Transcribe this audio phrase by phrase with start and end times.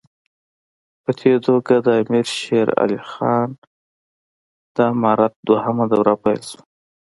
[1.03, 3.47] په دې توګه د امیر شېر علي خان
[4.75, 6.63] د امارت دوهمه دوره پیل شوه.